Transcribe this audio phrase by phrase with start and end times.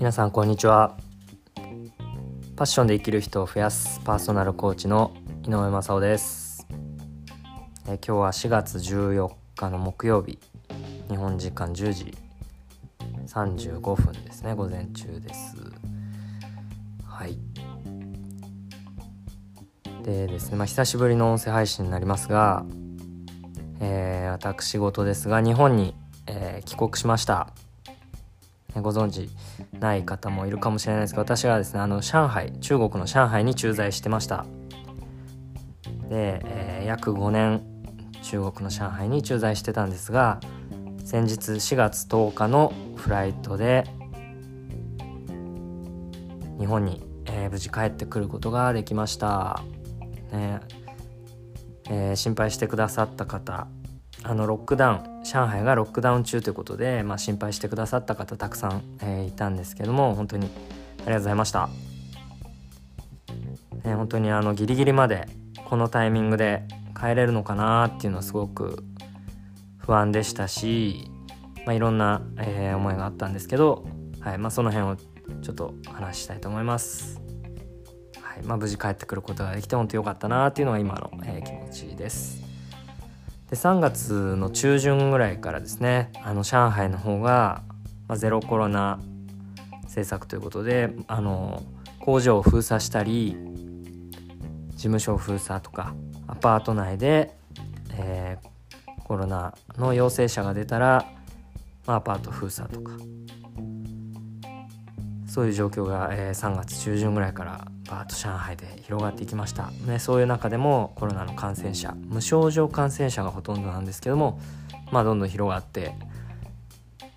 [0.00, 0.96] 皆さんこんにちは。
[2.56, 5.12] パッションで生きる人を増やすパーソナルコーチの
[5.46, 6.66] 井上正雄です。
[7.86, 10.38] え今日は4月14日の木曜日。
[11.10, 12.14] 日本時間10時
[13.26, 14.54] 35分ですね。
[14.54, 15.56] 午前中です。
[17.04, 17.36] はい。
[20.02, 22.64] でですねまあ久しぶりの音声配信になりますが
[23.80, 25.94] えー、私事ですが日本に、
[26.26, 27.52] えー、帰国しました。
[28.76, 29.28] ご存知
[29.78, 34.46] ない方もいるかもしれないですが私はですねあの上海中国の上海に駐在してました。
[36.08, 37.62] で、えー、約5年
[38.22, 40.40] 中国の上海に駐在してたんですが
[41.04, 43.84] 先日4月10日のフライトで
[46.58, 49.62] 日本に、えー、無事帰ってくることができました、
[50.32, 50.60] ね
[51.88, 53.66] えー、心配してくださった方
[54.22, 61.68] あのロックダウン上海がロックダウン中ということで、まあ、心配してくださった方たくさん、えー、いたんですけども本当にありがとうございました、
[63.84, 65.26] ね、本当にあのギリギリまで
[65.64, 66.64] このタイミングで
[66.98, 68.84] 帰れるのかなっていうのはすごく
[69.78, 71.10] 不安でしたし、
[71.64, 73.86] まあ、いろんな、えー、思いがあったんですけど、
[74.20, 74.96] はいまあ、その辺を
[75.42, 77.20] ちょっと話したいと思います。
[78.20, 82.49] はいまあ、無事帰ってくることができて本当良かったなっていうのが今の、えー、気持ちです。
[83.50, 87.62] で3月の中旬ぐらいからですねあの上海の方が、
[88.06, 89.00] まあ、ゼロコロナ
[89.82, 91.62] 政策ということであの
[91.98, 93.36] 工場を封鎖したり
[94.70, 95.94] 事務所封鎖とか
[96.28, 97.36] アパート内で、
[97.98, 101.04] えー、コロナの陽性者が出たら、
[101.86, 102.92] まあ、アパート封鎖とか。
[105.30, 114.40] そういう状況が、えー、3月中旬ぐらいからバーッと上海で広がっていきました、ね、そういう中でもコロナの感染者無症状感染者がほとんどなんですけども、
[114.92, 115.94] まあ、どんどん広がって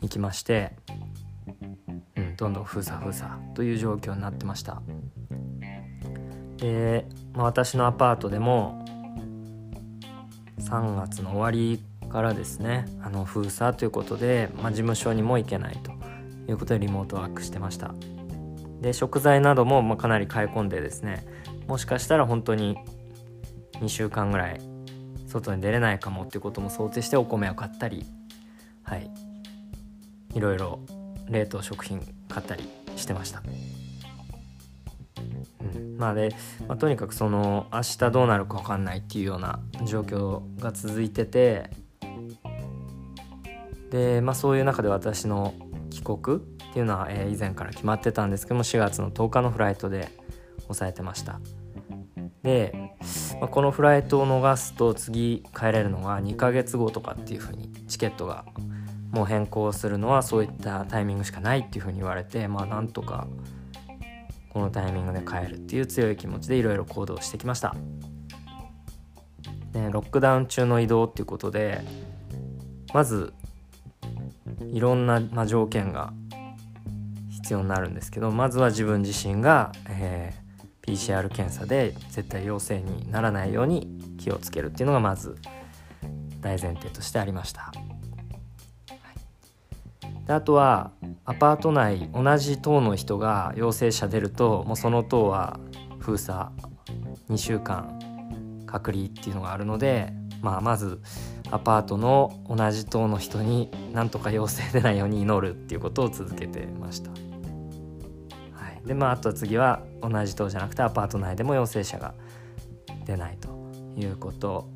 [0.00, 0.72] いきまして、
[2.16, 4.80] うん、どんどん封鎖封鎖という状況になってました。
[6.56, 8.84] で、まあ、私のアパートでも
[10.60, 15.92] 3月の終わりからですねあの封鎖ということで、まあ、事務所にも行けないと
[16.48, 17.94] いうことでリモートワークしてました。
[18.84, 21.26] で食材などもまかなり買い込んでですね
[21.66, 22.76] もしかしたら本当に
[23.80, 24.60] 2週間ぐらい
[25.26, 28.04] 外に出れないかもっていうことも想定してお米を買ったり
[28.82, 29.10] はい
[30.34, 30.80] いろいろ
[31.30, 33.42] 冷凍食品買ったりしてました。
[35.74, 36.34] うん、まあで、
[36.68, 41.70] まあ、とにかくその明日どうなるか分かんないっていうような状況が続いてて
[43.90, 45.54] で、まあ、そういう中で私の
[45.88, 50.08] 帰国っていうのは、えー、以前から決まってたんですけども4月の10日のフライトで
[50.62, 51.38] 抑えてました。
[52.42, 52.90] で、
[53.40, 58.44] まあ、このフライトを逃すと次帰れるのが2ヶ月後とかっていう風にチケットが
[59.12, 63.28] もう変更するのはそういったタイミングしかないっていう風に言われてまあなんとか
[64.48, 67.76] このタイミングで帰るっていう強い気持ちでいろいろ行動してきました。
[69.70, 71.82] でロックダウン中の移動っていうことで
[72.92, 73.32] まず
[74.72, 76.12] いろんな、まあ、条件が
[77.44, 85.36] 必要になるんですけどまずは自分自身が、えー、PCR 検査で絶対陽性にならないように気をつけるっていうのがまず
[86.40, 87.70] 大前提としてありました。
[90.26, 90.92] であとは
[91.26, 95.60] アパート内同じ棟の人が陽性者出るともうその棟は
[95.98, 96.48] 封鎖
[97.28, 97.98] 2週間
[98.66, 101.02] 隔離っていうのがあるので、まあ、まず
[101.50, 107.33] アパートの同じ棟の人になんとか陽性出ないように祈るっていうことを続けてました。
[108.86, 112.14] でまああと次は同じ棟じゃなくてアパート内でも陽性者が
[113.06, 113.48] 出ないと
[113.96, 114.68] いうこと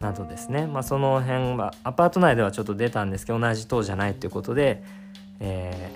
[0.00, 4.82] などですねまあその辺はアパート内ではちょっと出たんですけど同じ棟じゃないということで、
[5.40, 5.92] え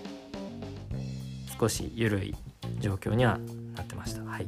[1.48, 2.34] ー、少し緩い
[2.80, 3.38] 状況には
[3.74, 4.22] なってました。
[4.22, 4.46] はい、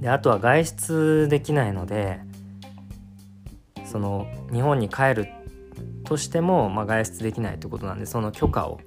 [0.00, 2.20] であとは外出できないので
[3.84, 5.28] その日本に帰る
[6.04, 8.80] としても、まあ、外出できないということなんでその許可を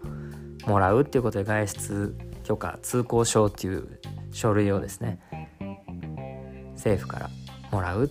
[0.65, 2.17] もらうっていうことで外出
[2.47, 3.99] 許可通行証っていう
[4.31, 5.19] 書類をですね
[6.75, 7.29] 政府から
[7.71, 8.09] もらう。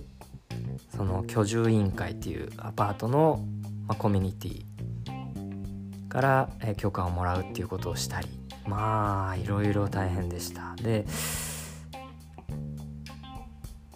[0.94, 3.44] その居住委員会っていうアパートの、
[3.86, 8.28] まあ、コミュニティから、え許可をもらうっていうことをしたり。
[8.66, 10.74] まあいろいろ大変でした。
[10.76, 11.06] で、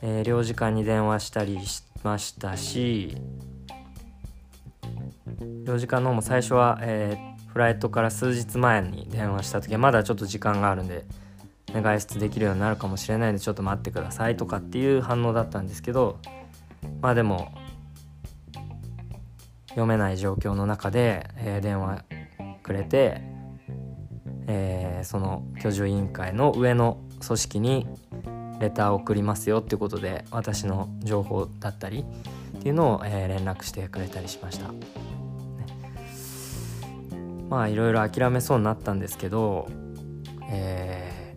[0.02, 3.16] えー、領事館に電話したりしましたし
[5.64, 11.04] 領事館の方も最初は、えー、フライトから数日前に電話した時はまだちょっと時間があるんで、
[11.72, 16.18] 外出できるようになるかもしれないんでちょっと待ってくださいとかっていう反応だったんですけど
[17.00, 17.52] まあでも
[19.68, 22.04] 読めない状況の中で、えー、電話
[22.64, 23.22] くれて
[24.52, 27.86] えー、その居住委員会の上の組織に
[28.58, 32.04] レターを送りますよっていうことで私の情報だったり
[32.58, 34.72] っていうのを、えー、連絡してくれたりしました、
[37.50, 39.66] まあいろいろ諦めそうになったんですけど、
[40.48, 41.36] え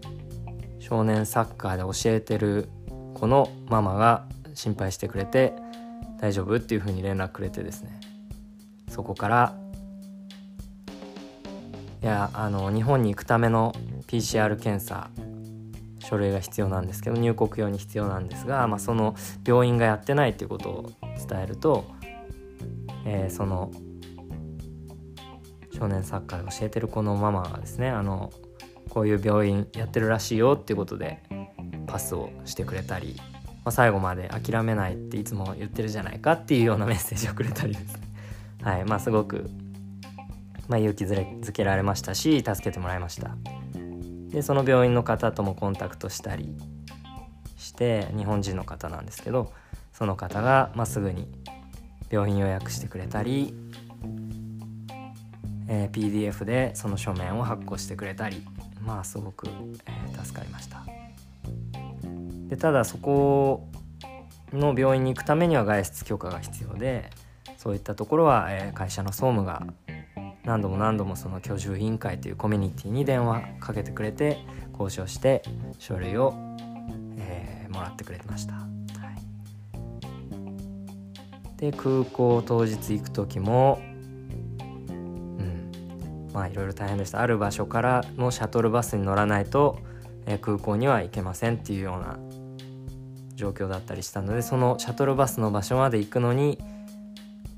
[0.79, 2.69] ー、少年サッカーで教えてる
[3.15, 5.53] 子のママが心配してくれて
[6.19, 7.99] 大丈夫っていうふうに連絡くれてですね。
[8.89, 9.55] そこから
[12.03, 13.73] いやあの日本に行くための
[14.07, 15.09] PCR 検査
[15.99, 19.15] 書類が必要なんですけど入国用に必要なんですが、まあ、その
[19.47, 20.91] 病院がやってないっていうことを
[21.27, 21.85] 伝えると、
[23.05, 23.71] えー、その
[25.83, 27.89] 少年サッカーで教えてる子のママがですね。
[27.89, 28.31] あの
[28.89, 31.21] こういう病院やってるらしいよっていうことで
[31.87, 33.23] パスをしてくれたり、ま
[33.65, 38.01] あ、最後まで諦めないっていつも言ってるじゃないかっていうような メッセージをくれたりですね。
[38.61, 38.85] はい。
[38.85, 39.49] まあすごく、
[40.69, 43.35] まあ、勇気づけられましたし助けてもらいました。
[44.29, 46.55] でその病院の方ともコンタクトしたり
[47.57, 49.51] して日本人の方なんですけど
[49.91, 51.27] その方が、まあ、すぐに
[52.09, 53.53] 病院予約してくれたり、
[55.67, 58.45] えー、PDF でその書面を発行してくれたり
[58.85, 59.47] まあすごく、
[59.85, 60.83] えー、助かりました
[62.47, 63.67] でただそこ
[64.51, 67.09] の病院に行くためには外出許可が必要で
[67.57, 69.65] そういったところは、えー、会社の総務が
[70.43, 74.45] 何度も何度もその居住委員会というコミュニティに電話かけてくれて
[74.77, 75.41] 交渉して
[75.79, 76.33] 書類を、
[77.17, 78.53] えー、もらってくれました。
[78.55, 78.67] は
[81.55, 83.81] い、で空港当日行く時も
[86.33, 87.21] まあいろいろ大変でした。
[87.21, 89.79] ある場所からのシャトルバスに乗らないと、
[90.25, 92.17] え、空港には行けませんっていうような
[93.35, 96.59] 状況だったりしたのでそのシャトルバスの場所まで行くのに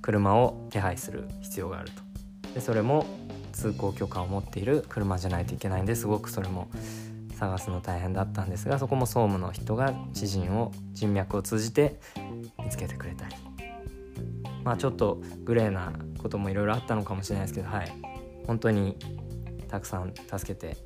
[0.02, 2.04] 車を手配する必要があると。
[2.54, 3.06] でそれも
[3.52, 6.68] 通行許可を持っている車じゃないといけないんですごくそれも
[7.38, 12.00] 探すの大変だったんですがそこも総務の人が知人を人脈を通じて
[12.64, 13.36] 見つけてくれたり。
[14.64, 18.15] まあちょっとグレーなこともいろいろあったのかもしれないですけどはい。
[18.48, 18.98] 本当に
[19.68, 20.78] たくさん助けて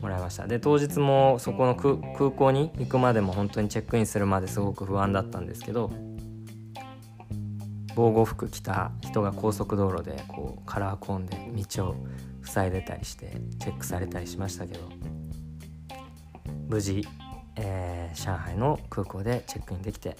[0.00, 0.46] もらいました。
[0.46, 1.96] で当日もそこの空
[2.30, 5.90] 港に行くまでも本当にチェックインするまですごく不安だったんですけど
[7.94, 11.36] 防護服着た人が高速道路でこうカラーコーンで
[11.76, 11.96] 道を
[12.42, 14.80] 塞いでたりしてチェックされたりしましたけど
[16.68, 17.06] 無事、
[17.56, 20.16] えー、上海の空港でチェックインできて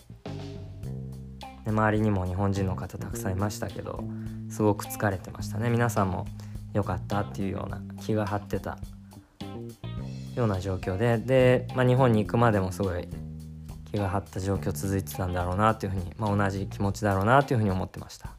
[1.64, 4.04] で周りにも日本人の方たくさんいましたけど
[4.50, 5.70] すごく疲れてましたね。
[5.70, 6.26] 皆さんも
[6.74, 8.78] 良かったっていうような気が張ってた
[10.36, 13.08] ような状況でで、まあ、日本に行くまでもすごい
[13.90, 18.34] 気が張った状況続いてたんだろうなというふうに、まあ、同じ気持ちだろうなというふうに思ってました。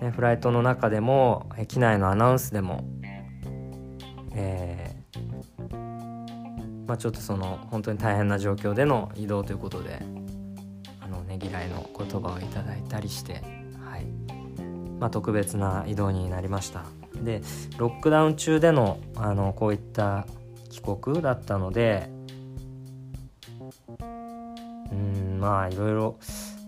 [0.00, 2.84] ね、フライトの中でも機内のアナウンスでも、
[4.34, 10.00] えー、まあ、ちょっとその本当に大変な状況での移動ということで
[11.00, 13.42] あのねぎらいの言葉をいただいたりして、
[14.98, 16.84] まあ、特別な移動になりました。
[17.22, 17.42] で
[17.78, 20.26] ロックダウン中でのあのこういった
[20.70, 22.10] 帰国だったので
[24.92, 26.18] うんまあいろいろ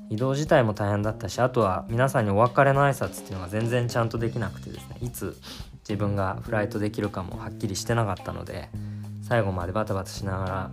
[0.08, 5.37] 移動自体も大変だったしあとは皆さんにお別れの挨拶っていうのが全然ちゃんとできなくてですねいつ
[5.88, 8.68] 自分がフライトできるかもはっきりしてなかったので
[9.22, 10.70] 最後までバタバタしながら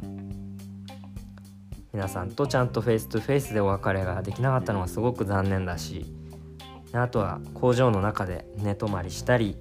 [1.93, 6.05] 皆さんとちゃんとフェイス2フェイスでお別れができなかったのがすごく残念だし
[6.93, 9.57] あとは工場の中で寝泊まりしたり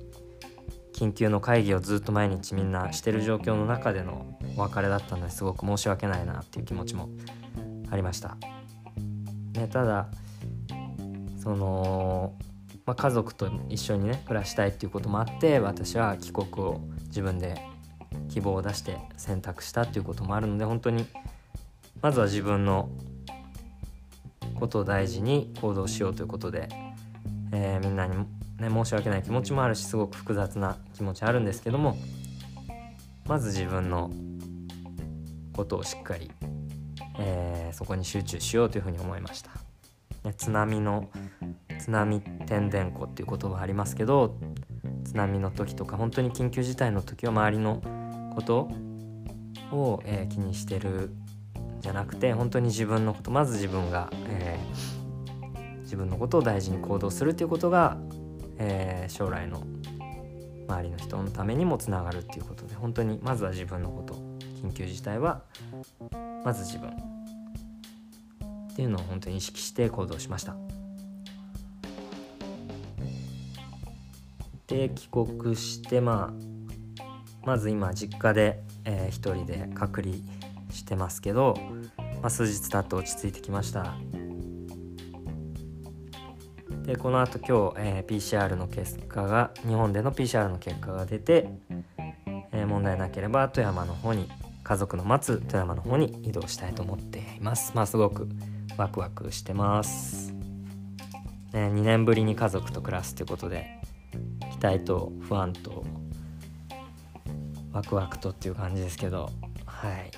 [0.93, 7.11] 緊急の会議をずっと毎日みんなしてる状況の中でのお別れだったのですごく申し訳ないなっていう気持ちも
[7.91, 8.37] ありました。
[9.53, 10.09] ね、ただ
[11.43, 12.35] その、
[12.87, 17.57] まあ、家族と一緒にね暮らしたいっていうこともあって私は帰国を自分で
[18.29, 21.07] 希望を出して選択したっていうこともあるので本当に
[22.03, 22.91] まずは自分の
[24.59, 26.69] ことを大事に行動しようということで、
[27.57, 28.27] えー、みんなに、ね、
[28.69, 31.97] 申し訳ない気持ちもあるしすごく複雑な気持ちあるんですけども
[33.27, 34.11] まず自分の
[35.53, 36.31] ことをしっかり
[37.19, 39.51] えー、そこに集中しようというふうに思いました。
[40.37, 41.09] 津波の
[41.79, 44.37] 津波天然湖っていう言葉ありますけど
[45.05, 47.81] 津波の時とか本当に緊急事態の時は周りの
[48.35, 48.69] こと
[49.71, 51.11] を、えー、気にしてる
[51.79, 54.96] んじゃなくて本当に自分のことまず自分が、えー、
[55.87, 57.97] 自分のことを大事に行動するっていうことが、
[58.59, 59.63] えー、将来の
[60.69, 64.15] 周りの人のためにもつながるっていうことで本当にまずは自分のこと
[64.63, 65.43] 緊急事態は
[66.45, 70.57] まず自分っていうのを本当に意識して行動しました。
[74.67, 80.17] で帰国してまあまず今実家で、えー、一人で隔離
[80.73, 81.55] してますけど、
[82.21, 83.95] まあ、数日経って落ち着いてきました。
[86.87, 91.49] でこの後今日、えー、PCR の結果が日本での PCR の結果が出て、
[92.53, 94.31] えー、問題なければ富山の方に
[94.63, 97.73] 家族の待つ富山の方に移動したいと思っています。
[97.75, 98.29] まあすごく
[98.77, 100.33] ワクワクしてます、
[101.53, 103.81] ね、2年ぶりに家族と暮らすということで
[104.53, 105.85] 期待と不安と
[107.73, 109.31] ワクワクとっていう感じですけど
[109.65, 110.11] はい。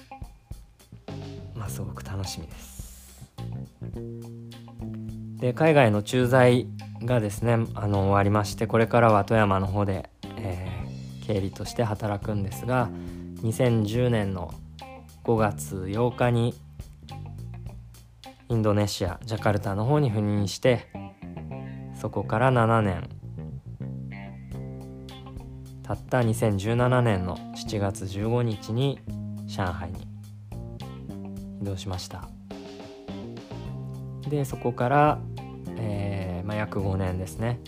[1.54, 4.38] まあすごく楽しみです。
[5.38, 6.66] で海外の駐在
[7.02, 12.90] がですねあの終わりましてこれからは富山の方で、えー、経理として働くんですが
[13.42, 14.52] 2010年の
[15.25, 16.54] 5月8日に
[18.49, 20.87] インドネシアジャカルタの方に赴任して
[22.00, 23.18] そこから7年。
[25.88, 29.00] たった2017年の7月15日に
[29.47, 30.07] 上海に
[31.62, 32.38] 移動しました。
[34.28, 35.18] でそこから、
[35.78, 37.61] えーまあ、約5年ですね。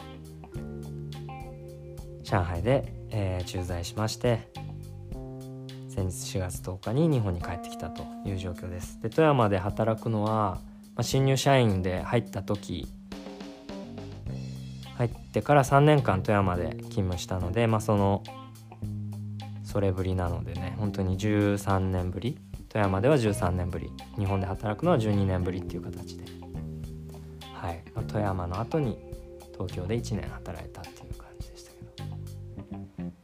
[2.22, 4.48] 上海で、えー、駐在しまして
[5.88, 9.00] 先日4月10日に日本に帰ってきたという状況です。
[9.02, 10.60] で富山で働くのは、ま
[10.98, 12.86] あ、新入社員で入った時
[14.96, 18.22] 入ってから3年間富山で勤務したので、まあ、その
[19.64, 22.38] それぶりなのでね本当に13年ぶり
[22.68, 26.24] 富山では13年ぶり日本で働くのは12年ぶりっていう形で、
[27.60, 28.96] はい、富山の後に
[29.52, 32.02] 東京で1年働いたっていう感じでしたけ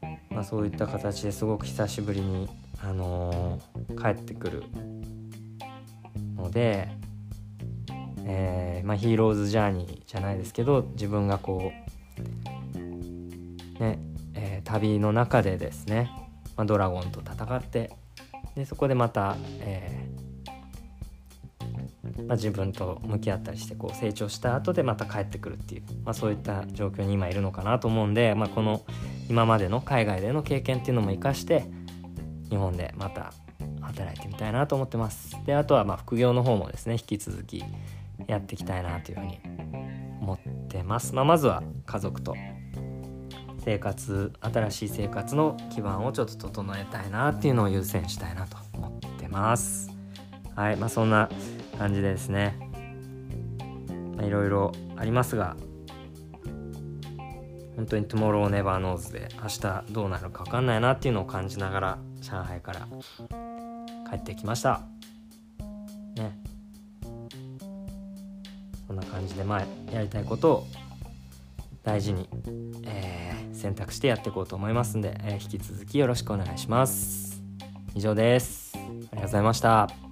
[0.02, 2.46] ど、まあ、そういった形ですごく久しぶりに、
[2.82, 4.64] あのー、帰ってくる
[6.36, 6.88] ので、
[8.26, 11.72] えーまあ、ヒーローズジャーニーじゃないですけど自分がこ
[12.76, 12.78] う
[13.80, 13.98] ね、
[14.34, 16.10] えー、旅の中でですね、
[16.58, 17.90] まあ、ドラゴンと戦って
[18.54, 20.15] でそこでまた、えー
[22.26, 28.82] まあ、自分と向き合ったりしてこう成長した後でまた帰ってくるっていう、まあ、そういった状況に今いるのかなと思うんで、まあ、この
[29.28, 31.64] 今までの海外での経験っていうのも生かして
[32.50, 33.32] 日本でまた
[33.80, 35.36] 働いてみたいなと思ってます。
[35.46, 37.64] であとはま副業の方もですね引き続き
[38.26, 39.38] やっていきたいなというふうに
[40.20, 42.34] 思ってます、まあ、まずは家族と
[43.64, 49.90] 生活新しい生活の基盤をちょっと整えたいなっていうのを優先したいなと思ってます。
[50.54, 51.28] はいまあそんな
[51.78, 52.58] 感じですね。
[54.22, 55.56] いろいろありますが
[57.76, 62.88] 本当に Tomorrow Never Knows で明日どうなるか分かんないなっていうのを感じながら上海から
[64.10, 64.80] 帰ってきました。
[66.16, 66.38] ね。
[68.86, 70.66] そんな感じでまあやりたいことを
[71.82, 72.28] 大事に、
[72.84, 77.42] えー、選択してやっていこうと思いますんで、えー、引き続きよろしくお願いします。
[77.94, 78.72] 以上です。
[78.74, 80.05] ありがとうございました。